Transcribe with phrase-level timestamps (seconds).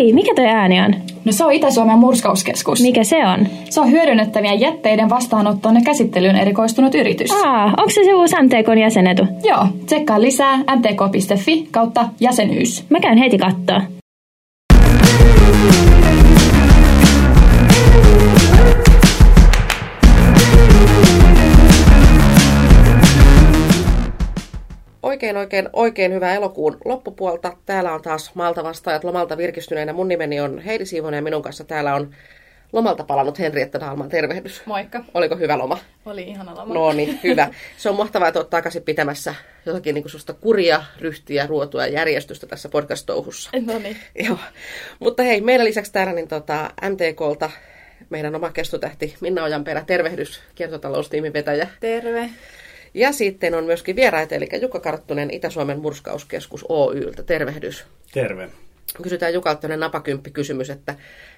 [0.00, 0.94] Hei, mikä toi ääni on?
[1.24, 2.80] No se on Itä-Suomen murskauskeskus.
[2.82, 3.46] Mikä se on?
[3.70, 7.30] Se on hyödynnettävien jätteiden vastaanottoon ja käsittelyyn erikoistunut yritys.
[7.44, 9.26] Aa, onko se se uusi MTKn jäsenetu?
[9.44, 12.84] Joo, tsekkaa lisää mtk.fi kautta jäsenyys.
[12.90, 13.80] Mä käyn heti kattoo.
[25.20, 27.56] Oikein, oikein, oikein hyvää elokuun loppupuolta.
[27.66, 29.92] Täällä on taas Malta vastaajat lomalta virkistyneenä.
[29.92, 32.14] Mun nimeni on Heidi Siivonen ja minun kanssa täällä on
[32.72, 34.08] lomalta palannut Henrietta Dalman.
[34.08, 34.62] Tervehdys.
[34.66, 35.04] Moikka.
[35.14, 35.78] Oliko hyvä loma?
[36.06, 36.74] Oli ihana loma.
[36.74, 37.48] No niin, hyvä.
[37.76, 39.34] Se on mahtavaa, että olet takaisin pitämässä
[39.66, 43.50] jotakin niin kuin kuria, ryhtiä, ruotua ja järjestystä tässä podcast-touhussa.
[43.66, 43.96] No niin.
[44.14, 44.38] Joo.
[44.98, 47.50] Mutta hei, meidän lisäksi täällä niin tota, MTKlta
[48.10, 51.68] meidän oma kestotähti Minna Ojanperä, tervehdys, kiertotaloustiimin vetäjä.
[51.80, 52.30] Terve.
[52.94, 57.22] Ja sitten on myöskin vieraita, eli Jukka Karttunen Itä-Suomen murskauskeskus Oyltä.
[57.22, 57.84] Tervehdys.
[58.12, 58.48] Terve.
[59.02, 60.94] Kysytään Jukalta tämmöinen napakymppi kysymys, että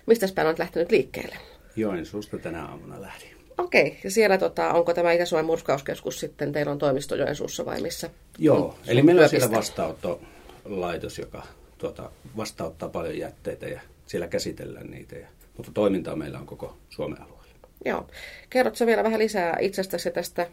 [0.06, 1.36] mistä päin olet lähtenyt liikkeelle?
[1.77, 3.36] Joensuusta tänä aamuna lähdin.
[3.58, 3.98] Okei, okay.
[4.05, 8.11] ja siellä tota, onko tämä Itä-Suomen murskauskeskus sitten, teillä on toimisto Joensuussa vai missä?
[8.39, 11.42] Joo, eli meillä on siellä vastaanottolaitos, joka
[11.78, 15.17] tuota, vastaanottaa paljon jätteitä ja siellä käsitellään niitä.
[15.17, 17.42] Ja, mutta toimintaa meillä on koko Suomen alueella.
[17.84, 18.06] Joo.
[18.50, 20.47] Kerrotko vielä vähän lisää itsestäsi tästä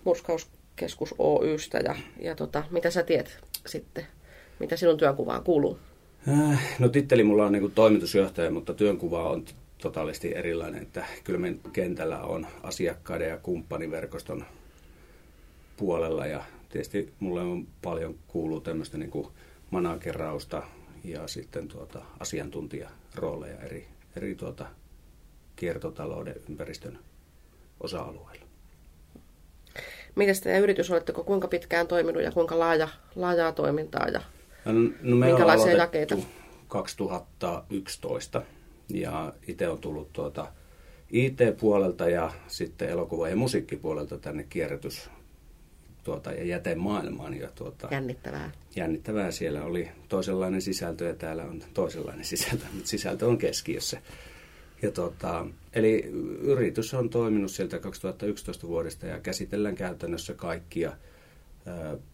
[0.80, 4.08] murskauskeskus Oystä ja, ja tota, mitä sä tiedät sitten?
[4.60, 5.80] Mitä sinun työnkuvaan kuuluu?
[6.28, 9.46] Äh, no titteli mulla on niin toimitusjohtaja, mutta työnkuva on
[9.82, 10.82] totaalisti erilainen.
[10.82, 14.46] Että kyllä kentällä on asiakkaiden ja kumppaniverkoston
[15.78, 19.28] puolella ja tietysti mulle on paljon kuuluu tämmöistä niin kuin
[19.72, 20.64] managerausta
[21.04, 24.66] ja sitten tuota asiantuntijarooleja eri, eri tuota
[25.56, 27.00] kiertotalouden ympäristön
[27.80, 28.49] osa-alueilla.
[30.20, 34.22] Miten teidän yritys, oletteko kuinka pitkään toiminut ja kuinka laaja, laajaa toimintaa ja
[34.66, 36.18] no, no me minkälaisia jakeita?
[36.68, 38.42] 2011
[38.90, 40.48] ja itse on tullut tuota
[41.12, 45.10] IT-puolelta ja sitten elokuva- ja musiikkipuolelta tänne kierrätys
[46.04, 47.34] tuota, ja jätemaailmaan.
[47.34, 48.52] Ja tuota, jännittävää.
[48.76, 49.32] Jännittävää.
[49.32, 54.02] Siellä oli toisenlainen sisältö ja täällä on toisenlainen sisältö, mutta sisältö on keskiössä.
[54.82, 56.02] Ja tota, eli
[56.42, 60.98] yritys on toiminut sieltä 2011 vuodesta ja käsitellään käytännössä kaikkia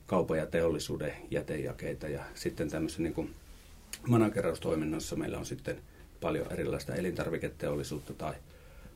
[0.06, 2.08] kaupan ja teollisuuden jätejakeita.
[2.08, 3.34] Ja sitten tämmöisen niin kuin
[4.08, 5.81] manageraustoiminnassa meillä on sitten
[6.22, 8.34] paljon erilaista elintarviketeollisuutta tai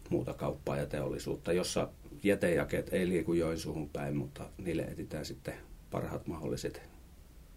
[0.10, 1.90] muuta kauppaa ja teollisuutta, jossa
[2.24, 5.54] jätejakeet ei liiku Joensuuhun päin, mutta niille etsitään sitten
[5.92, 6.82] parhaat mahdolliset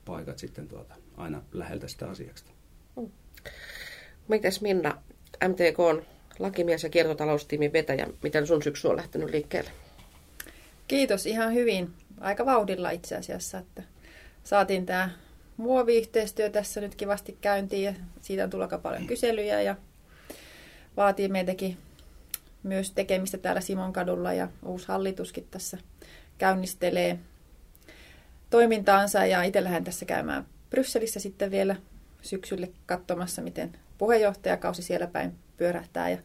[0.05, 2.51] paikat sitten tuota, aina läheltä sitä asiakasta.
[2.97, 3.11] Mm.
[4.29, 5.03] Mites Minna,
[5.49, 6.07] MTK on
[6.39, 8.07] lakimies ja kiertotaloustiimin vetäjä.
[8.23, 9.71] Miten sun syksy on lähtenyt liikkeelle?
[10.89, 11.91] Kiitos ihan hyvin.
[12.21, 13.83] Aika vauhdilla itse asiassa, että
[14.45, 15.11] saatiin tämä
[15.57, 19.77] muoviyhteistyö tässä nyt kivasti käyntiin ja siitä on tullut aika paljon kyselyjä ja
[20.97, 21.79] vaatii meitäkin
[22.63, 25.79] myös tekemistä täällä Simonkadulla ja uusi hallituskin tässä
[26.39, 27.19] käynnistelee
[28.51, 31.77] toimintaansa ja itse lähden tässä käymään Brysselissä sitten vielä
[32.23, 36.11] syksylle katsomassa, miten puheenjohtajakausi siellä päin pyörähtää.
[36.11, 36.19] Ja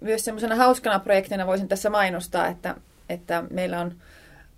[0.00, 2.74] myös semmoisena hauskana projektina voisin tässä mainostaa, että,
[3.08, 3.94] että meillä on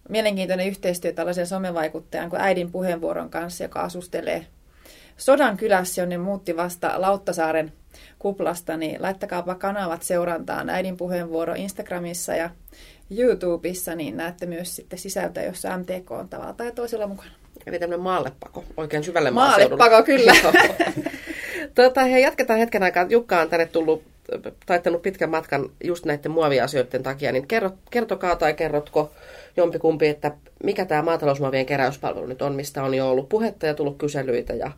[0.09, 4.47] mielenkiintoinen yhteistyö tällaisen somevaikuttajan kuin äidin puheenvuoron kanssa, joka asustelee
[5.17, 7.73] Sodan kylässä, jonne muutti vasta Lauttasaaren
[8.19, 12.51] kuplasta, niin laittakaapa kanavat seurantaan äidin puheenvuoro Instagramissa ja
[13.11, 17.31] YouTubessa, niin näette myös sitten sisältöä, jossa MTK on tavalla tai toisella mukana.
[17.67, 20.33] Eli tämmöinen maallepako, oikein syvälle Maallepako, kyllä.
[21.75, 23.07] tota, he jatketaan hetken aikaa.
[23.09, 24.03] Jukka on tänne tullut,
[24.67, 29.11] taittanut pitkän matkan just näiden muoviasioiden takia, niin kerro, kertokaa tai kerrotko
[29.57, 30.33] jompikumpi, että
[30.65, 34.71] mikä tämä maatalousmuovien keräyspalvelu nyt on, mistä on jo ollut puhetta ja tullut kyselyitä ja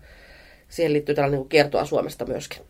[0.69, 2.62] siihen liittyy tällainen niin kiertoa Suomesta myöskin.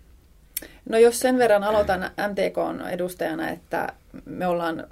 [0.89, 3.93] No jos sen verran aloitan MTK edustajana, että
[4.25, 4.87] me ollaan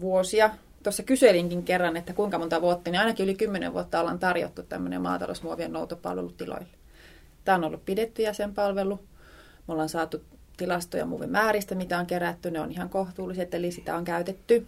[0.00, 0.50] vuosia,
[0.82, 5.02] tuossa kyselinkin kerran, että kuinka monta vuotta, niin ainakin yli kymmenen vuotta ollaan tarjottu tämmöinen
[5.02, 6.81] maatalousmuovien noutopalvelu tiloille.
[7.44, 8.96] Tämä on ollut pidetty jäsenpalvelu.
[9.68, 10.24] Me ollaan saatu
[10.56, 12.50] tilastoja muovin määristä, mitä on kerätty.
[12.50, 14.66] Ne on ihan kohtuulliset, eli sitä on käytetty.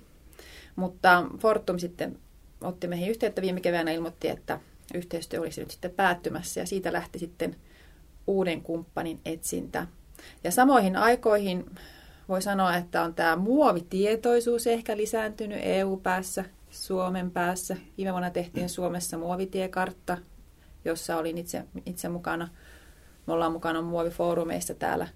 [0.77, 2.19] Mutta Fortum sitten
[2.61, 4.61] otti meihin yhteyttä viime keväänä ilmoitti, että
[4.95, 7.57] yhteistyö olisi nyt sitten päättymässä ja siitä lähti sitten
[8.27, 9.87] uuden kumppanin etsintä.
[10.45, 11.67] Ja samoihin aikoihin
[12.29, 17.77] voi sanoa, että on tämä muovitietoisuus ehkä lisääntynyt EU-päässä, Suomen päässä.
[17.97, 20.19] Viime vuonna tehtiin Suomessa muovitiekartta,
[20.85, 22.49] jossa olin itse, itse mukana.
[23.27, 25.09] Me ollaan mukana muovifoorumeissa täällä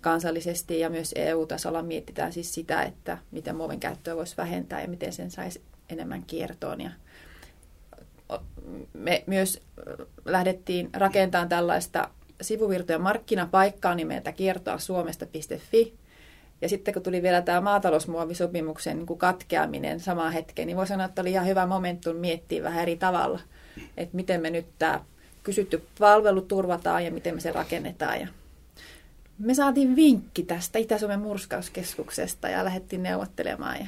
[0.00, 5.12] kansallisesti ja myös EU-tasolla mietitään siis sitä, että miten muovin käyttöä voisi vähentää ja miten
[5.12, 6.80] sen saisi enemmän kiertoon.
[6.80, 6.90] Ja
[8.92, 9.60] me myös
[10.24, 12.08] lähdettiin rakentamaan tällaista
[12.40, 15.94] sivuvirtojen markkinapaikkaa nimeltä kiertoa suomesta.fi.
[16.60, 21.22] Ja sitten kun tuli vielä tämä maatalousmuovisopimuksen niin katkeaminen samaan hetkeen, niin voi sanoa, että
[21.22, 23.40] oli ihan hyvä momentum miettiä vähän eri tavalla,
[23.96, 25.04] että miten me nyt tämä
[25.42, 28.20] kysytty palvelu turvataan ja miten me se rakennetaan.
[28.20, 28.28] Ja
[29.38, 33.78] me saatiin vinkki tästä Itä-Suomen murskauskeskuksesta ja lähdettiin neuvottelemaan.
[33.78, 33.86] Ja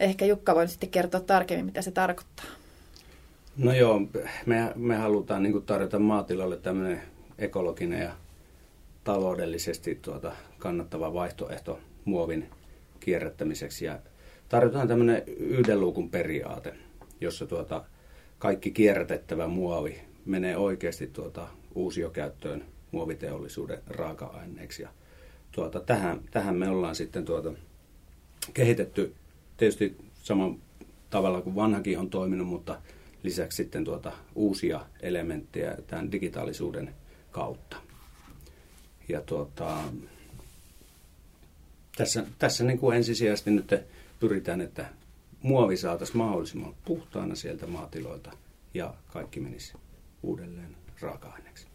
[0.00, 2.46] ehkä Jukka voi sitten kertoa tarkemmin, mitä se tarkoittaa.
[3.56, 4.00] No joo,
[4.46, 7.02] me, me halutaan niin tarjota maatilalle tämmöinen
[7.38, 8.12] ekologinen ja
[9.04, 12.50] taloudellisesti tuota, kannattava vaihtoehto muovin
[13.00, 13.84] kierrättämiseksi.
[13.84, 13.98] Ja
[14.48, 16.74] tarjotaan tämmöinen yhden luukun periaate,
[17.20, 17.84] jossa tuota,
[18.38, 24.82] kaikki kierrätettävä muovi menee oikeasti tuota, uusiokäyttöön muoviteollisuuden raaka-aineeksi.
[24.82, 24.88] Ja
[25.52, 27.52] tuota, tähän, tähän me ollaan sitten tuota,
[28.54, 29.14] kehitetty
[29.56, 30.58] tietysti saman
[31.10, 32.80] tavalla kuin vanhakin on toiminut, mutta
[33.22, 36.94] lisäksi sitten tuota, uusia elementtejä tämän digitaalisuuden
[37.30, 37.76] kautta.
[39.08, 39.78] Ja tuota,
[41.96, 43.74] tässä, tässä niin kuin ensisijaisesti nyt
[44.20, 44.86] pyritään, että
[45.42, 48.30] muovi saataisiin mahdollisimman puhtaana sieltä maatiloilta
[48.74, 49.74] ja kaikki menisi
[50.22, 51.66] uudelleen raaka-aineeksi.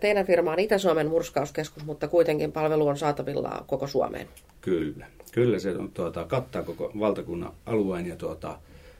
[0.00, 4.28] Teidän firma on Itä-Suomen murskauskeskus, mutta kuitenkin palvelu on saatavilla koko Suomeen.
[4.60, 8.58] Kyllä, kyllä se on, tuota, kattaa koko valtakunnan alueen ja tuota,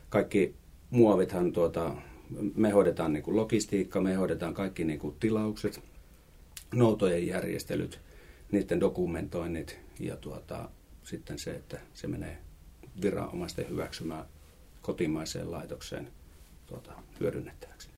[0.08, 0.54] kaikki
[0.90, 1.94] muovithan tuota,
[2.54, 5.80] me hoidetaan niin kuin logistiikka, me hoidetaan kaikki niin kuin tilaukset,
[6.74, 8.00] noutojen järjestelyt,
[8.52, 10.68] niiden dokumentoinnit ja tuota,
[11.02, 12.38] sitten se, että se menee
[13.02, 14.24] viranomaisten hyväksymään
[14.82, 16.08] kotimaiseen laitokseen
[16.66, 17.88] tuota, hyödynnettäväksi.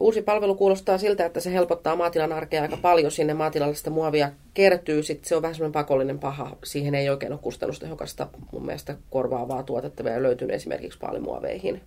[0.00, 3.10] Uusi palvelu kuulostaa siltä, että se helpottaa maatilan arkea aika paljon.
[3.10, 5.02] Sinne maatilalle sitä muovia kertyy.
[5.02, 6.56] Sitten se on vähän pakollinen paha.
[6.64, 11.80] Siihen ei oikein ole kustannustehokasta mun mielestä korvaavaa tuotetta vielä löytynyt esimerkiksi paalimuoveihin.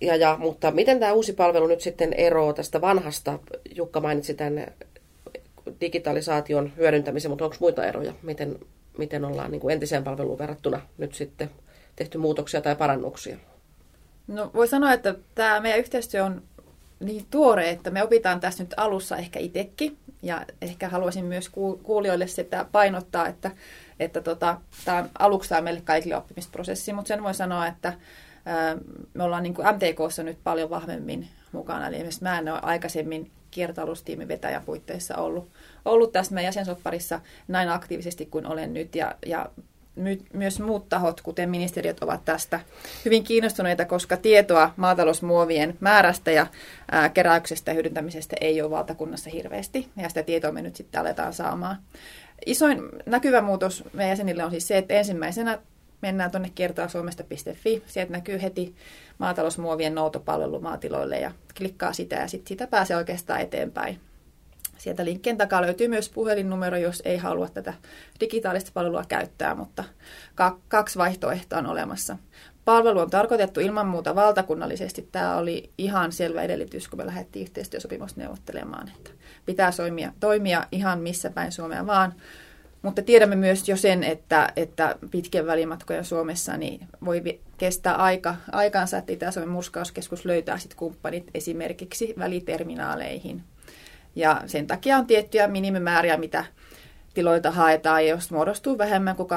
[0.00, 3.38] Ja, ja, mutta miten tämä uusi palvelu nyt sitten eroaa tästä vanhasta?
[3.76, 4.66] Jukka mainitsi tämän
[5.80, 8.12] digitalisaation hyödyntämisen, mutta onko muita eroja?
[8.22, 8.58] Miten,
[8.98, 11.50] miten ollaan niin kuin entiseen palveluun verrattuna nyt sitten
[11.96, 13.36] tehty muutoksia tai parannuksia?
[14.26, 16.42] No voi sanoa, että tämä meidän yhteistyö on
[17.00, 19.96] niin tuore, että me opitaan tässä nyt alussa ehkä itsekin.
[20.22, 21.50] Ja ehkä haluaisin myös
[21.82, 23.50] kuulijoille sitä painottaa, että,
[24.00, 27.92] että tota, tämä on aluksi tämä meille kaikille oppimisprosessi, mutta sen voi sanoa, että
[29.14, 31.86] me ollaan niin kuin MTKssa nyt paljon vahvemmin mukana.
[31.86, 35.48] Eli esimerkiksi mä en ole aikaisemmin kiertotaloustiimin vetäjän puitteissa ollut,
[35.84, 38.94] ollut tässä meidän jäsensopparissa näin aktiivisesti kuin olen nyt.
[38.94, 39.50] Ja, ja
[39.96, 42.60] my, myös muut tahot, kuten ministeriöt, ovat tästä
[43.04, 46.46] hyvin kiinnostuneita, koska tietoa maatalousmuovien määrästä ja
[46.90, 49.88] ää, keräyksestä ja hyödyntämisestä ei ole valtakunnassa hirveästi.
[49.96, 51.76] Ja sitä tietoa me nyt sitten aletaan saamaan.
[52.46, 55.58] Isoin näkyvä muutos meidän jäsenille on siis se, että ensimmäisenä
[56.02, 57.82] mennään tuonne kiertoasuomesta.fi.
[57.86, 58.74] Sieltä näkyy heti
[59.18, 64.00] maatalousmuovien noutopalvelu maatiloille ja klikkaa sitä ja sitten sitä pääsee oikeastaan eteenpäin.
[64.80, 67.74] Sieltä linkkien takaa löytyy myös puhelinnumero, jos ei halua tätä
[68.20, 69.84] digitaalista palvelua käyttää, mutta
[70.68, 72.16] kaksi vaihtoehtoa on olemassa.
[72.64, 75.08] Palvelu on tarkoitettu ilman muuta valtakunnallisesti.
[75.12, 79.10] Tämä oli ihan selvä edellytys, kun me lähdettiin yhteistyösopimusta neuvottelemaan, että
[79.46, 82.14] pitää toimia, toimia ihan missä päin Suomea vaan.
[82.82, 88.98] Mutta tiedämme myös jo sen, että, että pitkän välimatkojen Suomessa niin voi kestää aika, aikansa,
[88.98, 93.42] että Itä-Suomen murskauskeskus löytää sit kumppanit esimerkiksi väliterminaaleihin.
[94.16, 96.44] Ja sen takia on tiettyjä minimimääriä, mitä
[97.14, 98.06] tiloilta haetaan.
[98.06, 99.28] Ja jos muodostuu vähemmän kuin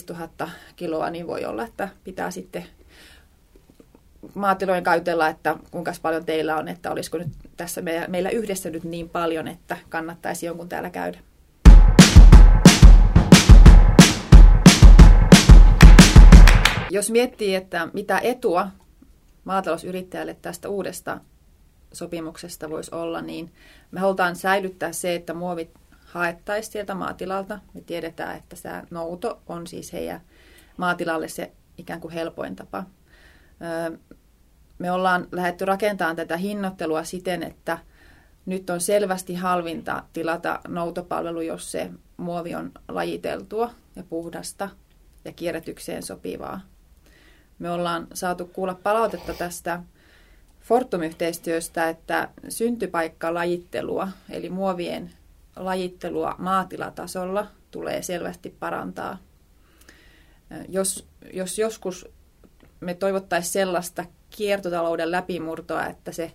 [0.00, 2.64] 2-5 tuhatta kiloa, niin voi olla, että pitää sitten
[4.34, 9.08] maatilojen käytellä, että kuinka paljon teillä on, että olisiko nyt tässä meillä yhdessä nyt niin
[9.08, 11.18] paljon, että kannattaisi jonkun täällä käydä.
[16.90, 18.68] Jos miettii, että mitä etua
[19.44, 21.20] maatalousyrittäjälle tästä uudesta
[21.94, 23.52] sopimuksesta voisi olla, niin
[23.90, 25.70] me halutaan säilyttää se, että muovit
[26.04, 27.58] haettaisiin sieltä maatilalta.
[27.74, 30.20] Me tiedetään, että se nouto on siis heidän
[30.76, 32.84] maatilalle se ikään kuin helpoin tapa.
[34.78, 37.78] Me ollaan lähdetty rakentamaan tätä hinnoittelua siten, että
[38.46, 44.68] nyt on selvästi halvinta tilata noutopalvelu, jos se muovi on lajiteltua ja puhdasta
[45.24, 46.60] ja kierrätykseen sopivaa.
[47.58, 49.82] Me ollaan saatu kuulla palautetta tästä
[50.64, 55.10] Fortum-yhteistyöstä, että syntypaikkalajittelua, eli muovien
[55.56, 59.18] lajittelua maatilatasolla tulee selvästi parantaa.
[60.68, 62.08] Jos, jos joskus
[62.80, 66.32] me toivottaisiin sellaista kiertotalouden läpimurtoa, että se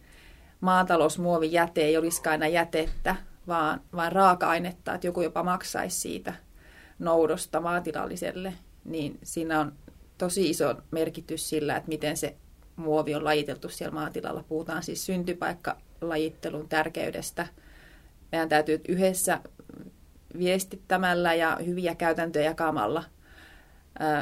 [0.62, 3.16] maatalousmuovijäte ei olisikaan aina jätettä,
[3.48, 6.34] vaan, vaan raaka-ainetta, että joku jopa maksaisi siitä
[7.00, 8.54] noudosta maatilalliselle,
[8.86, 9.74] niin siinä on
[10.18, 12.36] tosi iso merkitys sillä, että miten se
[12.80, 14.44] muovi on lajiteltu siellä maatilalla.
[14.44, 17.48] Puhutaan siis syntypaikkalajittelun tärkeydestä.
[18.32, 19.40] Meidän täytyy yhdessä
[20.38, 23.04] viestittämällä ja hyviä käytäntöjä jakamalla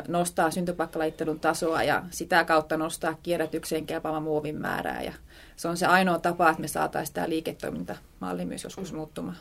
[0.08, 5.04] nostaa syntypaikkalajittelun tasoa ja sitä kautta nostaa kierrätykseen kelpaavan muovin määrää.
[5.04, 5.14] Ja
[5.56, 9.38] se on se ainoa tapa, että me saataisiin tämä liiketoimintamalli myös joskus muuttumaan.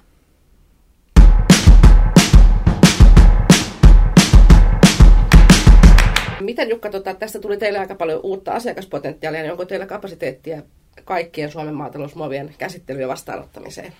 [6.40, 10.62] Miten Jukka, tota, tästä tuli teille aika paljon uutta asiakaspotentiaalia, niin onko teillä kapasiteettia
[11.04, 13.92] kaikkien Suomen maatalousmuovien käsittelyyn vastaanottamiseen?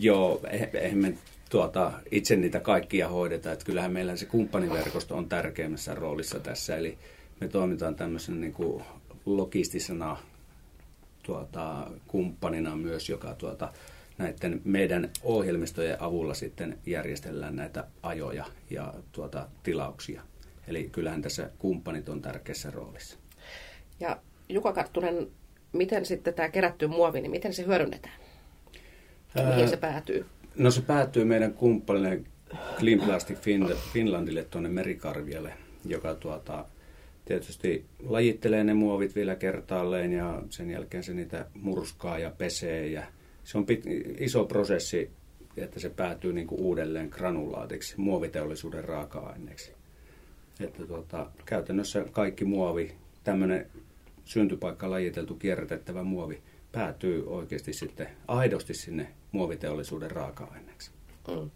[0.00, 1.14] Joo, eh, eihän me
[1.50, 3.52] tuota, itse niitä kaikkia hoideta.
[3.52, 6.76] Että kyllähän meillä se kumppaniverkosto on tärkeimmässä roolissa tässä.
[6.76, 6.98] Eli
[7.40, 8.82] me toimitaan tämmöisen niin kuin
[9.26, 10.16] logistisena
[11.22, 13.72] tuota, kumppanina myös, joka tuota,
[14.18, 20.22] näiden meidän ohjelmistojen avulla sitten järjestellään näitä ajoja ja tuota, tilauksia.
[20.68, 23.18] Eli kyllähän tässä kumppanit on tärkeässä roolissa.
[24.00, 25.26] Ja Juka Karttunen,
[25.72, 28.14] miten sitten tämä kerätty muovi, niin miten se hyödynnetään?
[29.34, 30.26] Ja mihin se päätyy?
[30.56, 32.20] No se päätyy meidän kumppanille
[32.78, 33.38] Clean Plastic
[33.92, 35.52] Finlandille tuonne Merikarvialle,
[35.84, 36.64] joka tuota,
[37.24, 42.86] tietysti lajittelee ne muovit vielä kertaalleen ja sen jälkeen se niitä murskaa ja pesee.
[42.86, 43.02] Ja
[43.44, 43.84] se on pit,
[44.18, 45.10] iso prosessi,
[45.56, 49.75] että se päätyy niin kuin uudelleen granulaatiksi, muoviteollisuuden raaka-aineeksi.
[50.60, 52.94] Että tuota, käytännössä kaikki muovi,
[53.24, 53.66] tämmöinen
[54.24, 60.90] syntypaikka lajiteltu kierrätettävä muovi, päätyy oikeasti sitten aidosti sinne muoviteollisuuden raaka-aineeksi.
[61.28, 61.50] Mm.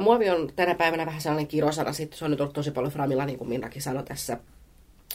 [0.00, 3.26] muovi on tänä päivänä vähän sellainen kirosana, sitten se on nyt ollut tosi paljon framilla,
[3.26, 4.38] niin kuin Minnakin sanoi tässä.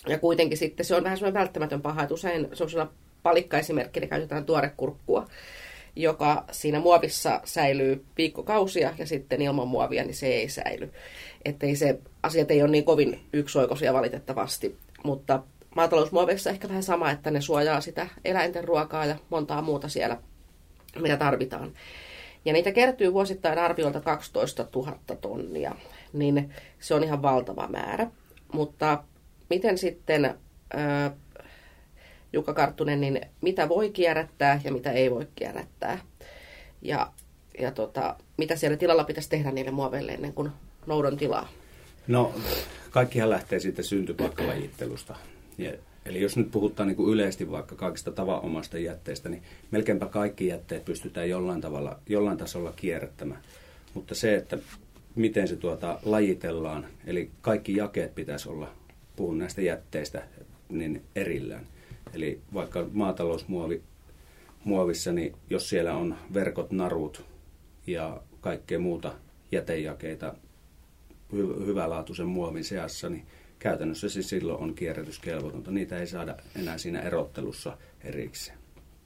[0.08, 2.94] Ja kuitenkin sitten se on vähän sellainen välttämätön paha, että usein sellaisella
[3.24, 5.28] palikkaesimerkkinä käytetään tuorekurkkua,
[5.96, 10.92] joka siinä muovissa säilyy viikkokausia ja sitten ilman muovia niin se ei säily.
[11.46, 15.44] Että ei se, asiat ei ole niin kovin yksioikoisia valitettavasti, mutta
[15.76, 20.18] maatalousmuoveissa ehkä vähän sama, että ne suojaa sitä eläinten ruokaa ja montaa muuta siellä,
[21.00, 21.74] mitä tarvitaan.
[22.46, 25.76] Ja niitä kertyy vuosittain arviolta 12 000 tonnia,
[26.14, 28.08] niin se on ihan valtava määrä.
[28.54, 29.04] Mutta
[29.50, 30.36] miten sitten,
[32.34, 36.00] Jukka Karttunen, niin mitä voi kierrättää ja mitä ei voi kierrättää?
[36.82, 37.12] Ja,
[37.60, 40.52] ja tota, mitä siellä tilalla pitäisi tehdä niille muoveille ennen kuin
[40.88, 41.50] noudon tilaa?
[42.08, 42.34] No,
[42.92, 45.16] kaikkihan lähtee siitä syntypaikkalajittelusta.
[45.58, 45.74] Ja,
[46.06, 50.86] eli jos nyt puhutaan niin kuin yleisesti vaikka kaikista tavanomaista jätteistä, niin melkeinpä kaikki jätteet
[50.86, 53.42] pystytään jollain, tavalla, jollain tasolla kierrättämään.
[53.94, 54.58] Mutta se, että
[55.16, 58.72] miten se tuota lajitellaan, eli kaikki jakeet pitäisi olla,
[59.16, 60.24] puhun näistä jätteistä,
[60.70, 61.68] niin erillään.
[62.14, 63.82] Eli vaikka maatalousmuovi
[64.64, 67.26] muovissa, niin jos siellä on verkot, narut
[67.88, 69.14] ja kaikkea muuta
[69.52, 70.36] jätejakeita
[71.34, 73.26] hy- hyvälaatuisen muovin seassa, niin
[73.60, 75.72] käytännössä se silloin on kierrätyskelvotonta.
[75.72, 78.58] Niitä ei saada enää siinä erottelussa erikseen.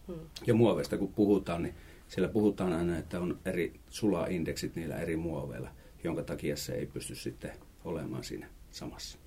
[0.08, 0.20] Hmm.
[0.48, 1.76] Ja muoveista kun puhutaan, niin
[2.08, 5.70] siellä puhutaan aina, että on eri sulaindeksit niillä eri muoveilla,
[6.04, 7.52] jonka takia se ei pysty sitten
[7.86, 9.18] olemaan siinä samassa.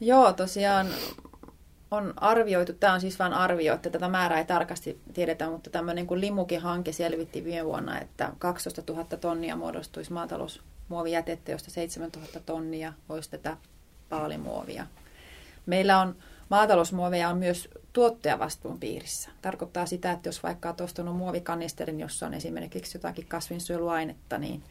[0.00, 0.86] Joo, tosiaan
[1.90, 6.06] on arvioitu, tämä on siis vain arvio, että tätä määrää ei tarkasti tiedetä, mutta tämmöinen
[6.06, 10.12] kuin Limuki-hanke selvitti viime vuonna, että 12 000 tonnia muodostuisi
[10.90, 13.56] maatalousmuovijätettä, josta 7 000 tonnia olisi tätä
[14.08, 14.86] paalimuovia.
[15.66, 16.16] Meillä on
[16.48, 19.30] maatalousmuoveja on myös tuottajavastuun piirissä.
[19.42, 24.62] Tarkoittaa sitä, että jos vaikka olet ostanut muovikanisterin, jossa on esimerkiksi jotakin kasvinsuojeluainetta, niin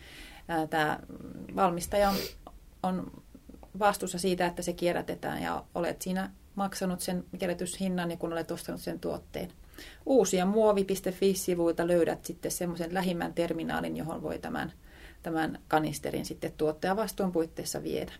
[0.70, 1.00] tämä
[1.56, 2.16] valmistaja on,
[2.84, 3.12] on
[3.80, 9.00] vastuussa siitä, että se kierrätetään ja olet siinä maksanut sen kierrätyshinnan, kun olet ostanut sen
[9.00, 9.52] tuotteen.
[10.06, 14.74] Uusia muovi.fi-sivuilta löydät sitten semmoisen lähimmän terminaalin, johon voi tämän,
[15.24, 18.12] tämän kanisterin sitten tuottajavastuun puitteissa viedä.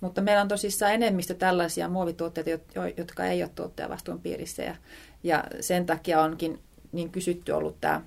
[0.00, 2.50] Mutta meillä on tosissaan enemmistö tällaisia muovituotteita,
[2.96, 4.62] jotka ei ole tuottajavastuun piirissä.
[4.62, 4.76] Ja,
[5.22, 8.02] ja sen takia onkin niin kysytty ollut tämä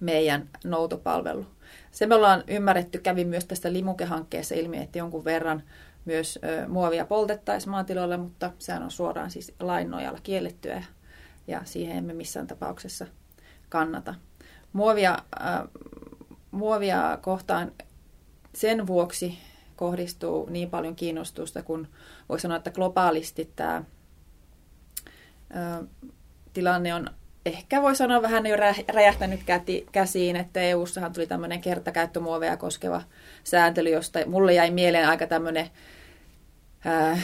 [0.00, 1.46] meidän noutopalvelu.
[1.90, 5.62] Se me ollaan ymmärretty, kävi myös tästä Limuke-hankkeessa ilmi, että jonkun verran
[6.04, 10.84] myös muovia poltettaisiin maatiloilla, mutta sehän on suoraan siis lain nojalla kiellettyä
[11.46, 13.06] ja, siihen emme missään tapauksessa
[13.68, 14.14] kannata.
[14.72, 15.18] Muovia,
[16.50, 17.72] muovia kohtaan
[18.54, 19.38] sen vuoksi
[19.76, 21.88] kohdistuu niin paljon kiinnostusta, kun
[22.28, 23.84] voi sanoa, että globaalisti tämä
[25.50, 25.84] ö,
[26.52, 27.10] tilanne on
[27.46, 28.56] ehkä voi sanoa vähän jo
[28.92, 29.40] räjähtänyt
[29.92, 33.02] käsiin, että EU-ssahan tuli tämmöinen kertakäyttömuoveja koskeva
[33.44, 35.70] sääntely, josta mulle jäi mieleen aika tämmöinen
[36.84, 37.18] ää,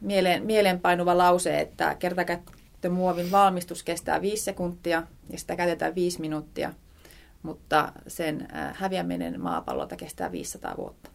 [0.00, 6.72] mieleen, mieleenpainuva lause, että kertakäyttömuovin valmistus kestää viisi sekuntia ja sitä käytetään viisi minuuttia,
[7.42, 11.10] mutta sen häviäminen maapallolta kestää 500 vuotta.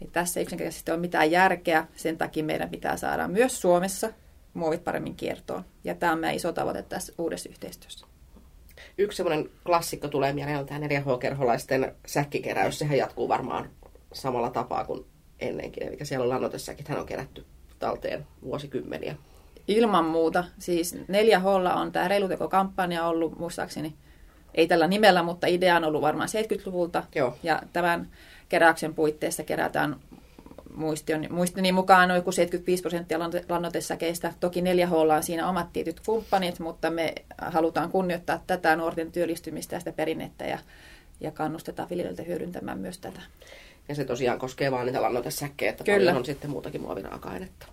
[0.00, 1.86] Niin tässä yksinkertaisesti on mitään järkeä.
[1.96, 4.12] Sen takia meidän pitää saada myös Suomessa
[4.54, 5.64] muovit paremmin kiertoon.
[5.84, 8.06] Ja tämä on meidän iso tavoite tässä uudessa yhteistyössä.
[8.98, 12.78] Yksi semmoinen klassikko tulee mieleen on tämä 4H-kerholaisten säkkikeräys.
[12.78, 13.70] Sehän jatkuu varmaan
[14.12, 15.06] samalla tapaa kuin
[15.40, 15.82] ennenkin.
[15.82, 17.44] Eli siellä on lannoitesäkit, hän on kerätty
[17.78, 19.16] talteen vuosikymmeniä.
[19.68, 20.44] Ilman muuta.
[20.58, 23.94] Siis 4H on tämä reiluteko-kampanja ollut muistaakseni,
[24.54, 27.02] ei tällä nimellä, mutta idea on ollut varmaan 70-luvulta.
[27.14, 27.36] Joo.
[27.42, 28.08] Ja tämän
[28.48, 29.96] keräyksen puitteissa kerätään
[30.74, 33.18] muistion, muistini mukaan noin 75 prosenttia
[33.48, 34.32] lannoitesäkeistä.
[34.40, 39.80] Toki 4H on siinä omat tietyt kumppanit, mutta me halutaan kunnioittaa tätä nuorten työllistymistä ja
[39.80, 40.58] sitä perinnettä ja,
[41.20, 43.20] ja kannustetaan viljelijöiltä hyödyntämään myös tätä.
[43.88, 45.98] Ja se tosiaan koskee vain niitä lannoitesäkkejä, että Kyllä.
[45.98, 47.66] paljon on sitten muutakin muoviraaka-ainetta.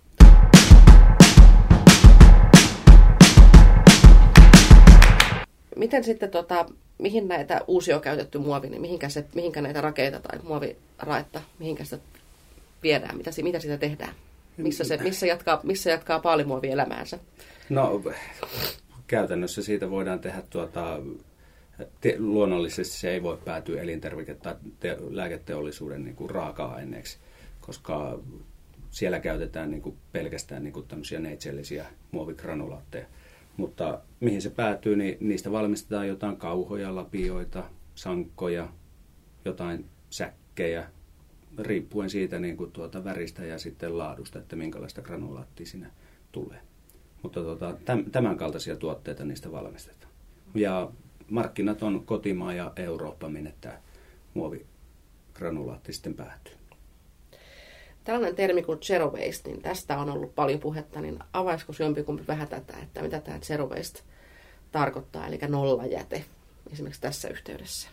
[5.75, 6.65] Miten sitten, tota,
[6.97, 11.97] mihin näitä uusio käytetty muovi, niin mihinkä, se, mihinkä näitä rakeita tai muoviraetta, mihinkä sitä
[12.83, 14.13] viedään, mitä, mitä sitä tehdään?
[14.57, 17.19] Missä, se, missä, jatkaa, missä jatkaa paalimuovi elämäänsä?
[17.69, 18.01] No
[19.07, 20.99] käytännössä siitä voidaan tehdä tuota,
[22.01, 27.17] te, luonnollisesti se ei voi päätyä elintarvike- tai te, lääketeollisuuden niin kuin raaka-aineeksi,
[27.61, 28.19] koska
[28.91, 33.05] siellä käytetään niin kuin pelkästään niin kuin tämmöisiä neitsellisiä muovikranulaatteja.
[33.57, 37.63] Mutta mihin se päätyy, niin niistä valmistetaan jotain kauhoja, lapioita,
[37.95, 38.69] sankkoja,
[39.45, 40.87] jotain säkkejä,
[41.59, 45.91] riippuen siitä niin kuin tuota väristä ja sitten laadusta, että minkälaista granulaattia siinä
[46.31, 46.59] tulee.
[47.23, 47.39] Mutta
[47.85, 50.11] täm, tämän kaltaisia tuotteita niistä valmistetaan.
[50.55, 50.91] Ja
[51.29, 53.77] markkinat on kotimaa ja Eurooppa, minne tämä
[54.33, 56.60] muovigranulaatti sitten päätyy.
[58.03, 62.47] Tällainen termi kuin zero waste, niin tästä on ollut paljon puhetta, niin avaisiko jompikumpi vähän
[62.47, 63.99] tätä, että mitä tämä zero waste
[64.71, 66.25] tarkoittaa, eli nollajäte
[66.71, 67.89] esimerkiksi tässä yhteydessä?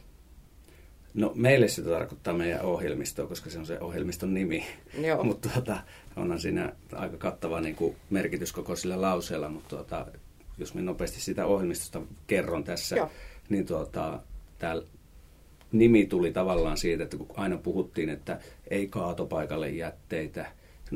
[1.14, 4.66] No meille se tarkoittaa meidän ohjelmistoa, koska se on se ohjelmiston nimi.
[5.22, 5.78] Mutta tuota,
[6.16, 10.06] onhan siinä aika kattava niin kuin merkitys koko sillä lauseella, mutta tuota,
[10.58, 13.10] jos me nopeasti sitä ohjelmistosta kerron tässä, Joo.
[13.48, 14.20] niin tuota,
[15.72, 18.38] nimi tuli tavallaan siitä, että kun aina puhuttiin, että
[18.70, 20.46] ei kaatopaikalle jätteitä,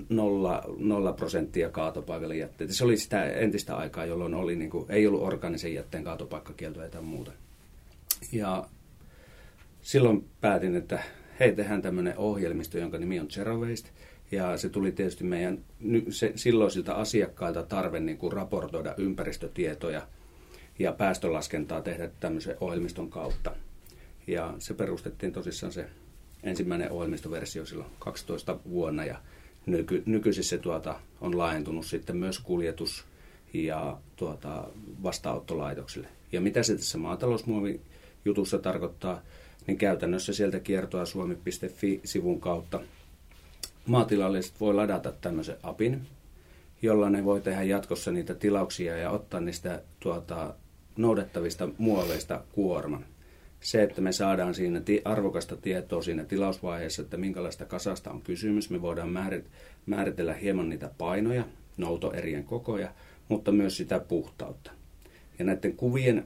[0.08, 2.74] nolla, nolla prosenttia kaatopaikalle jätteitä.
[2.74, 7.02] Se oli sitä entistä aikaa, jolloin oli, niin kuin, ei ollut organisen jätteen kaatopaikkakieltoa tai
[7.02, 7.32] muuta.
[8.32, 8.66] Ja
[9.82, 11.02] silloin päätin, että
[11.40, 13.88] hei, tehdään tämmöinen ohjelmisto, jonka nimi on Zero Waste.
[14.32, 15.58] Ja se tuli tietysti meidän
[16.08, 20.06] se, silloisilta asiakkailta tarve niin kuin raportoida ympäristötietoja
[20.78, 23.54] ja päästölaskentaa tehdä tämmöisen ohjelmiston kautta.
[24.26, 25.86] Ja se perustettiin tosissaan se
[26.42, 29.20] ensimmäinen ohjelmistoversio silloin 12 vuonna ja
[29.66, 33.04] nyky, nykyisin se tuota, on laajentunut sitten myös kuljetus
[33.54, 34.68] ja tuota,
[35.02, 36.08] vastaanottolaitoksille.
[36.32, 39.22] Ja mitä se tässä maatalousmuovijutussa tarkoittaa,
[39.66, 42.80] niin käytännössä sieltä kiertoa suomi.fi-sivun kautta
[43.86, 46.06] maatilalliset voi ladata tämmöisen apin,
[46.82, 50.54] jolla ne voi tehdä jatkossa niitä tilauksia ja ottaa niistä tuota,
[50.96, 53.04] noudettavista muoveista kuorman.
[53.62, 58.82] Se, että me saadaan siinä arvokasta tietoa siinä tilausvaiheessa, että minkälaista kasasta on kysymys, me
[58.82, 59.50] voidaan määrit-
[59.86, 61.44] määritellä hieman niitä painoja,
[61.76, 62.92] noutoerien kokoja,
[63.28, 64.70] mutta myös sitä puhtautta.
[65.38, 66.24] Ja näiden kuvien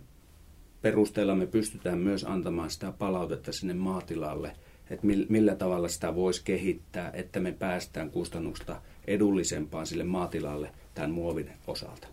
[0.83, 4.53] perusteella me pystytään myös antamaan sitä palautetta sinne maatilalle,
[4.90, 11.51] että millä tavalla sitä voisi kehittää, että me päästään kustannuksista edullisempaan sille maatilalle tämän muovin
[11.66, 12.09] osalta.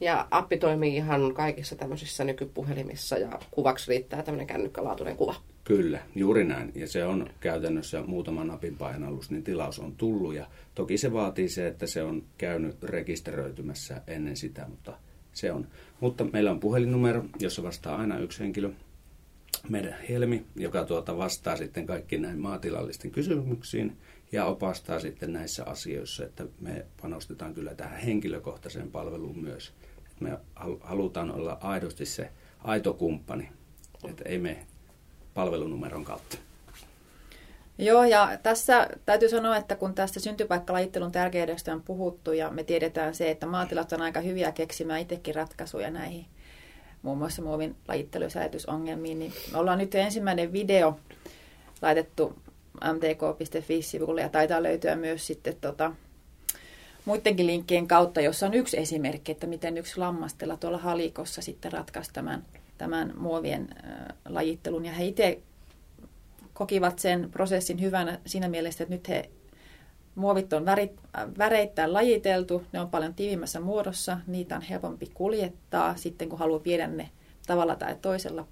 [0.00, 5.34] Ja appi toimii ihan kaikissa tämmöisissä nykypuhelimissa ja kuvaksi riittää tämmöinen kännykkälaatuinen kuva.
[5.64, 6.72] Kyllä, juuri näin.
[6.74, 10.34] Ja se on käytännössä muutaman napin painallus, niin tilaus on tullut.
[10.34, 14.98] Ja toki se vaatii se, että se on käynyt rekisteröitymässä ennen sitä, mutta
[15.32, 15.66] se on.
[16.00, 18.70] Mutta meillä on puhelinnumero, jossa vastaa aina yksi henkilö.
[19.68, 23.96] Meidän Helmi, joka tuota vastaa sitten kaikkiin näihin maatilallisten kysymyksiin
[24.32, 29.72] ja opastaa sitten näissä asioissa, että me panostetaan kyllä tähän henkilökohtaiseen palveluun myös.
[30.20, 30.38] Me
[30.80, 32.30] halutaan olla aidosti se
[32.64, 33.48] aito kumppani,
[34.10, 34.66] että ei me
[35.34, 36.36] palvelunumeron kautta.
[37.78, 43.14] Joo, ja tässä täytyy sanoa, että kun tästä syntypaikkalajittelun tärkeydestä on puhuttu ja me tiedetään
[43.14, 46.26] se, että maatilat on aika hyviä keksimään itsekin ratkaisuja näihin
[47.06, 51.00] muun muassa muovin lajittelu- ja säilytysongelmiin, niin me ollaan nyt ensimmäinen video
[51.82, 52.36] laitettu
[52.74, 55.92] mtk.fi-sivulle ja taitaa löytyä myös sitten tota,
[57.06, 62.12] muidenkin linkkien kautta, jossa on yksi esimerkki, että miten yksi lammastella tuolla halikossa sitten ratkaisi
[62.12, 62.44] tämän,
[62.78, 63.68] tämän muovien
[64.28, 64.84] lajittelun.
[64.86, 65.40] Ja he itse
[66.54, 69.30] kokivat sen prosessin hyvänä siinä mielessä, että nyt he
[70.14, 70.92] muovit on värit,
[71.38, 76.86] väreittäin lajiteltu, ne on paljon tiivimmässä muodossa, niitä on helpompi kuljettaa sitten, kun haluaa viedä
[76.86, 77.10] ne
[77.46, 78.46] tavalla tai toisella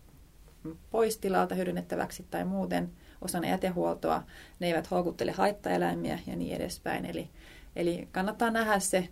[0.90, 2.90] pois tilalta hyödynnettäväksi tai muuten
[3.20, 4.22] osana jätehuoltoa.
[4.60, 7.04] Ne eivät houkuttele haittaeläimiä ja niin edespäin.
[7.04, 7.28] Eli,
[7.76, 9.08] eli kannattaa nähdä se,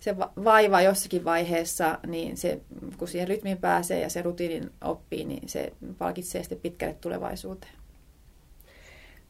[0.00, 2.60] se vaiva jossakin vaiheessa, niin se,
[2.98, 7.72] kun siihen rytmiin pääsee ja se rutiinin oppii, niin se palkitsee sitten pitkälle tulevaisuuteen.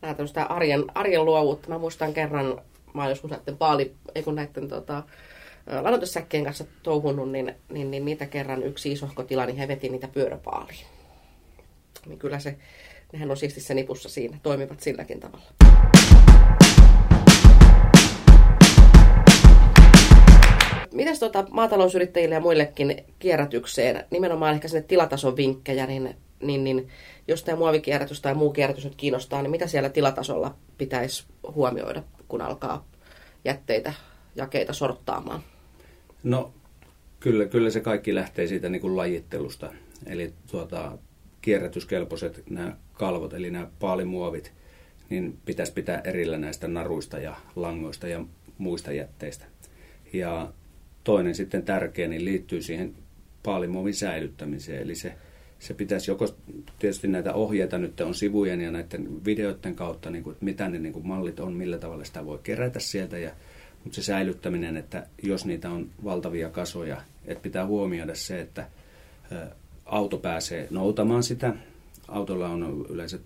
[0.02, 1.68] Nämä tämmöistä arjen, arjen luovuutta.
[1.68, 2.60] Mä muistan kerran,
[2.94, 5.02] mä oon joskus näiden paali, ei kun näiden tota,
[5.80, 10.08] lannoitesäkkien kanssa touhunut, niin, niin, niin, niitä kerran yksi isohko tila, niin he veti niitä
[10.08, 10.86] pyöräpaaliin.
[12.06, 12.56] Niin kyllä se,
[13.12, 15.50] nehän on siistissä nipussa siinä, toimivat silläkin tavalla.
[21.20, 26.88] Tuota, maatalousyrittäjille ja muillekin kierrätykseen, nimenomaan ehkä sinne tilatason vinkkejä, niin, niin, niin
[27.28, 32.40] jos tämä muovikierrätys tai muu kierrätys nyt kiinnostaa, niin mitä siellä tilatasolla pitäisi huomioida, kun
[32.40, 32.88] alkaa
[33.44, 33.92] jätteitä,
[34.36, 35.40] jakeita sorttaamaan?
[36.22, 36.52] No
[37.20, 39.72] kyllä, kyllä se kaikki lähtee siitä niin kuin lajittelusta.
[40.06, 40.98] Eli tuota,
[41.40, 44.52] kierrätyskelpoiset nämä kalvot, eli nämä paalimuovit,
[45.10, 48.24] niin pitäisi pitää erillä näistä naruista ja langoista ja
[48.58, 49.44] muista jätteistä.
[50.12, 50.52] Ja
[51.04, 52.94] toinen sitten tärkeä niin liittyy siihen
[53.42, 54.82] paalimuovin säilyttämiseen.
[54.82, 55.14] Eli se,
[55.58, 56.28] se pitäisi joko
[56.78, 60.78] tietysti näitä ohjeita nyt on sivujen ja näiden videoiden kautta, niin kuin, että mitä ne
[60.78, 63.18] niin kuin mallit on, millä tavalla sitä voi kerätä sieltä.
[63.18, 63.30] Ja,
[63.84, 68.68] mutta se säilyttäminen, että jos niitä on valtavia kasoja, että pitää huomioida se, että
[69.86, 71.54] auto pääsee noutamaan sitä.
[72.08, 73.18] Autolla on yleensä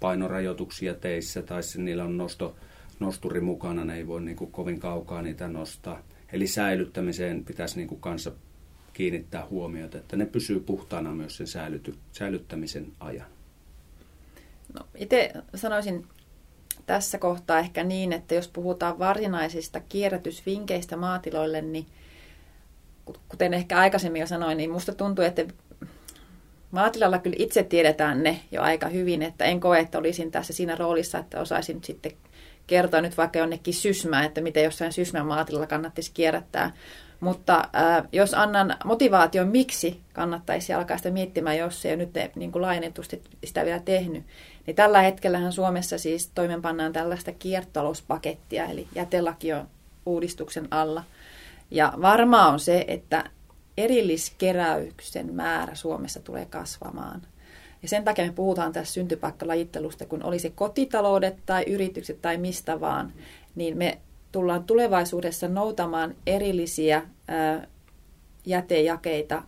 [0.00, 2.56] painorajoituksia teissä tai niillä on nosto,
[3.00, 6.02] nosturi mukana, ne ei voi niin kuin kovin kaukaa niitä nostaa.
[6.36, 8.32] Eli säilyttämiseen pitäisi niin kuin kanssa
[8.92, 13.26] kiinnittää huomiota, että ne pysyy puhtaana myös sen säilyty, säilyttämisen ajan.
[14.74, 16.06] No, itse sanoisin
[16.86, 21.86] tässä kohtaa ehkä niin, että jos puhutaan varsinaisista kierrätysvinkkeistä maatiloille, niin
[23.28, 25.44] kuten ehkä aikaisemmin jo sanoin, niin musta tuntuu, että
[26.70, 30.74] maatilalla kyllä itse tiedetään ne jo aika hyvin, että en koe, että olisin tässä siinä
[30.74, 32.12] roolissa, että osaisin sitten
[32.66, 36.72] kertoa nyt vaikka jonnekin sysmään, että miten jossain sysmän maatilalla kannattaisi kierrättää.
[37.20, 42.52] Mutta äh, jos annan motivaation, miksi kannattaisi alkaa sitä miettimään, jos ei ole nyt niin
[42.52, 44.24] kuin laajennetusti sitä vielä tehnyt,
[44.66, 49.68] niin tällä hetkellähän Suomessa siis toimenpannaan tällaista kiertotalouspakettia, eli jätelaki on
[50.06, 51.04] uudistuksen alla.
[51.70, 53.24] Ja varmaa on se, että
[53.76, 57.22] erilliskeräyksen määrä Suomessa tulee kasvamaan.
[57.82, 63.12] Ja sen takia me puhutaan tässä syntypaikkalajittelusta, kun olisi kotitaloudet tai yritykset tai mistä vaan,
[63.54, 63.98] niin me
[64.32, 67.02] tullaan tulevaisuudessa noutamaan erillisiä
[68.46, 69.42] jätejakeita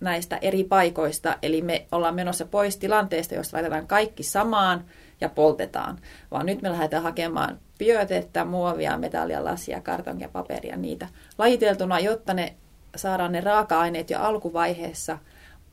[0.00, 1.38] näistä eri paikoista.
[1.42, 4.84] Eli me ollaan menossa pois tilanteesta, jossa laitetaan kaikki samaan
[5.20, 5.98] ja poltetaan,
[6.30, 12.54] vaan nyt me lähdetään hakemaan biotettä, muovia, metallia, lasia, kartonkia, paperia, niitä lajiteltuna, jotta ne
[12.96, 15.18] saadaan ne raaka-aineet jo alkuvaiheessa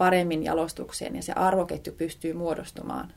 [0.01, 3.13] paremmin jalostukseen ja se arvoketju pystyy muodostumaan.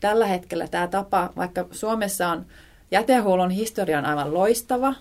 [0.00, 2.46] Tällä hetkellä tämä tapa, vaikka Suomessa on
[2.90, 4.94] jätehuollon historia on aivan loistava,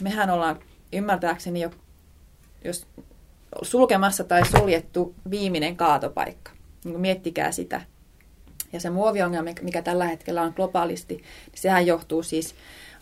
[0.00, 0.58] mehän ollaan
[0.92, 1.70] ymmärtääkseni jo
[2.64, 2.86] jos
[3.62, 6.52] sulkemassa tai suljettu viimeinen kaatopaikka.
[6.84, 7.80] Niin miettikää sitä.
[8.72, 12.54] Ja se muoviongelma, mikä tällä hetkellä on globaalisti, niin sehän johtuu siis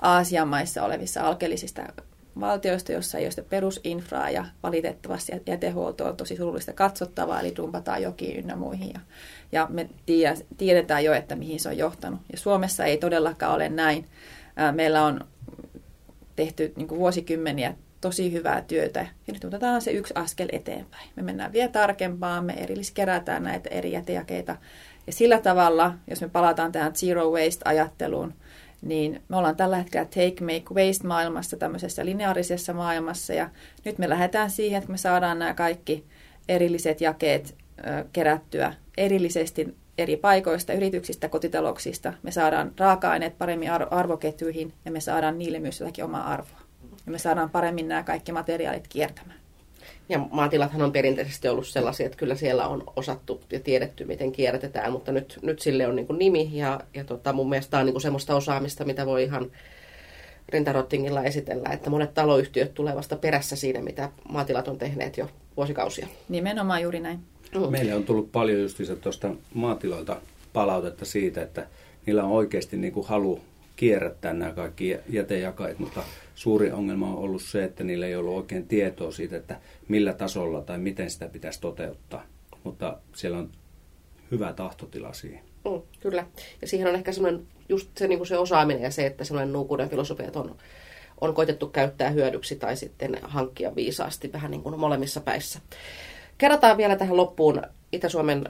[0.03, 1.83] Aasian maissa olevissa alkeellisista
[2.41, 8.03] valtioista, jossa ei ole sitä perusinfraa ja valitettavasti jätehuolto on tosi surullista katsottavaa, eli dumpataan
[8.03, 8.91] jokiin ynnä muihin.
[8.95, 9.01] Ja,
[9.53, 9.89] ja me
[10.57, 12.21] tiedetään jo, että mihin se on johtanut.
[12.33, 14.07] Ja Suomessa ei todellakaan ole näin.
[14.73, 15.21] Meillä on
[16.37, 19.07] tehty niin vuosikymmeniä tosi hyvää työtä.
[19.27, 21.09] Ja nyt otetaan se yksi askel eteenpäin.
[21.17, 24.57] Me mennään vielä tarkempaan, me erilliskerätään näitä eri jätejakeita.
[25.07, 28.35] Ja sillä tavalla, jos me palataan tähän zero waste-ajatteluun,
[28.83, 33.35] niin me ollaan tällä hetkellä take, make, waste maailmassa, tämmöisessä lineaarisessa maailmassa.
[33.35, 33.51] Ja
[33.85, 36.05] nyt me lähdetään siihen, että me saadaan nämä kaikki
[36.49, 42.13] erilliset jakeet ö, kerättyä erillisesti eri paikoista, yrityksistä, kotitalouksista.
[42.23, 46.61] Me saadaan raaka-aineet paremmin arvoketjuihin ja me saadaan niille myös jotakin omaa arvoa
[47.07, 49.40] ja me saadaan paremmin nämä kaikki materiaalit kiertämään.
[50.11, 54.93] Ja maatilathan on perinteisesti ollut sellaisia, että kyllä siellä on osattu ja tiedetty, miten kierrätetään,
[54.93, 57.95] mutta nyt, nyt sille on niin kuin nimi ja, ja tota, mun mielestä on niin
[57.95, 59.51] kuin semmoista osaamista, mitä voi ihan
[60.49, 66.07] rintarottingilla esitellä, että monet taloyhtiöt tulee vasta perässä siinä, mitä maatilat on tehneet jo vuosikausia.
[66.29, 67.19] Nimenomaan juuri näin.
[67.55, 67.71] Mm.
[67.71, 70.17] Meille on tullut paljon just tuosta maatiloilta
[70.53, 71.67] palautetta siitä, että
[72.07, 73.41] niillä on oikeasti niin kuin halu
[73.81, 76.03] kierrättää nämä kaikki jätejakait, mutta
[76.35, 80.63] suuri ongelma on ollut se, että niillä ei ollut oikein tietoa siitä, että millä tasolla
[80.63, 82.27] tai miten sitä pitäisi toteuttaa.
[82.65, 83.51] Mutta siellä on
[84.31, 85.45] hyvä tahtotila siihen.
[85.65, 86.27] Mm, kyllä.
[86.61, 89.53] Ja siihen on ehkä semmoinen just se, niin kuin se osaaminen ja se, että semmoinen
[89.53, 90.57] nuukuuden filosofiat on,
[91.21, 95.61] on koitettu käyttää hyödyksi tai sitten hankkia viisaasti vähän niin kuin molemmissa päissä.
[96.39, 97.63] Kerrotaan vielä tähän loppuun
[97.93, 98.45] Itä-Suomen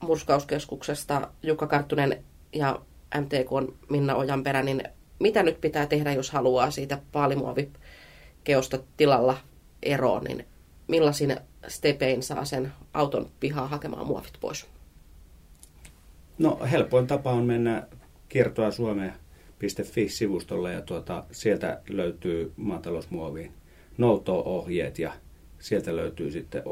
[0.00, 2.82] murskauskeskuksesta Jukka Karttunen ja
[3.20, 4.82] MTK Minna Ojanperä, niin
[5.20, 9.36] mitä nyt pitää tehdä, jos haluaa siitä paalimuovikeosta tilalla
[9.82, 10.46] eroon, niin
[10.88, 11.36] millaisin
[11.68, 14.66] stepein saa sen auton pihaa hakemaan muovit pois?
[16.38, 17.86] No helpoin tapa on mennä
[18.28, 23.52] kiertoa Suomeen.fi-sivustolle ja tuota, sieltä löytyy maatalousmuoviin
[23.98, 25.12] nouto-ohjeet ja
[25.58, 26.62] sieltä löytyy sitten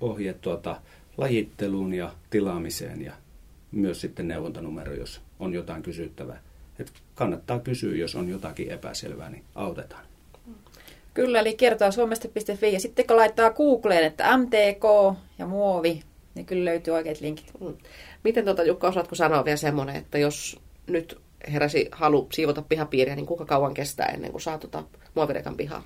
[0.00, 0.80] ohjeet tuota,
[1.16, 3.12] lajitteluun ja tilaamiseen ja
[3.72, 6.40] myös sitten neuvontanumero, jos on jotain kysyttävää.
[6.78, 10.04] Et kannattaa kysyä, jos on jotakin epäselvää, niin autetaan.
[11.14, 16.02] Kyllä, eli kertoa suomesta.fi ja sitten kun laittaa Googleen, että MTK ja muovi,
[16.34, 17.52] niin kyllä löytyy oikeat linkit.
[17.60, 17.74] Mm.
[18.24, 21.20] Miten tuota, Jukka, osaatko sanoa vielä semmoinen, että jos nyt
[21.52, 25.82] heräsi halu siivota pihapiiriä, niin kuinka kauan kestää ennen kuin saa tuota muovirekan pihaa?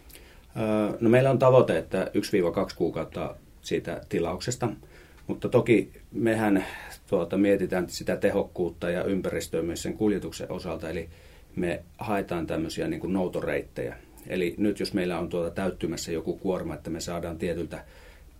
[0.57, 4.69] Öö, no meillä on tavoite, että 1-2 kuukautta siitä tilauksesta,
[5.27, 6.65] mutta toki mehän
[7.07, 11.09] tuota, mietitään sitä tehokkuutta ja ympäristöä myös sen kuljetuksen osalta, eli
[11.57, 13.97] me haetaan tämmöisiä niin kuin noutoreittejä.
[14.27, 17.85] Eli nyt jos meillä on tuota täyttymässä joku kuorma, että me saadaan tietyltä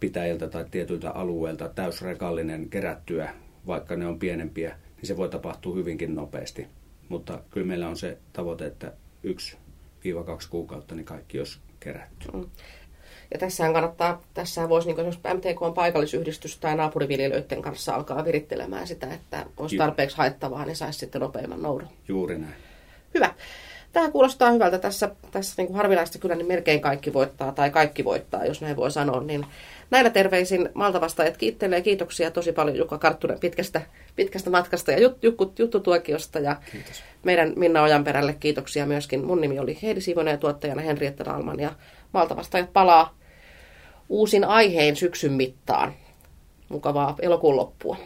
[0.01, 3.35] pitäjiltä tai tietyltä alueelta täysrekallinen kerättyä,
[3.67, 6.67] vaikka ne on pienempiä, niin se voi tapahtua hyvinkin nopeasti.
[7.09, 8.93] Mutta kyllä meillä on se tavoite, että
[9.23, 9.57] yksi
[10.27, 12.29] kaksi kuukautta niin kaikki olisi kerätty.
[12.35, 12.47] Mm.
[13.33, 18.87] Ja tässähän kannattaa, tässä voisi niin jos MTK on paikallisyhdistys tai naapuriviljelijöiden kanssa alkaa virittelemään
[18.87, 21.89] sitä, että olisi tarpeeksi haettavaa, niin saisi sitten nopeamman noudon.
[22.09, 22.55] Juuri näin.
[23.15, 23.35] Hyvä.
[23.93, 24.79] Tämä kuulostaa hyvältä.
[24.79, 28.77] Tässä, tässä niin kuin harvinaista kyllä niin melkein kaikki voittaa, tai kaikki voittaa, jos näin
[28.77, 29.21] voi sanoa.
[29.21, 29.47] Niin
[29.91, 31.81] näillä terveisin Maltavastaajat kiittelee.
[31.81, 33.83] Kiitoksia tosi paljon Jukka Karttunen pitkästä,
[34.17, 36.39] pitkästä matkasta ja jut, jut, juttutuokiosta.
[36.39, 37.03] Ja Kiitos.
[37.25, 39.25] meidän Minna Ojanperälle kiitoksia myöskin.
[39.25, 41.61] Mun nimi oli Heidi Siivonen ja tuottajana Henrietta Dalman.
[41.61, 41.73] Ja
[42.13, 43.22] Maltavastaajat palaa
[44.09, 45.93] uusin aiheen syksyn mittaan.
[46.69, 47.97] Mukavaa elokuun loppua.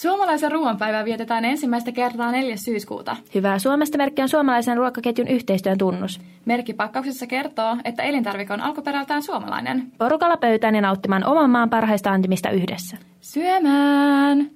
[0.00, 2.56] Suomalaisen ruoanpäivää vietetään ensimmäistä kertaa 4.
[2.56, 3.16] syyskuuta.
[3.34, 6.20] Hyvää Suomesta merkki on suomalaisen ruokaketjun yhteistyön tunnus.
[6.44, 9.92] Merkki pakkauksessa kertoo, että elintarvike on alkuperältään suomalainen.
[9.98, 12.96] Porukalla pöytään ja nauttimaan oman maan parhaista antimista yhdessä.
[13.20, 14.50] Syömään!